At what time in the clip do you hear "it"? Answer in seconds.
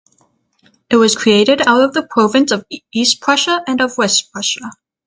0.89-0.95